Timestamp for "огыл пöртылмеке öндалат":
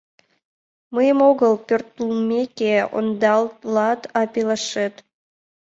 1.29-4.01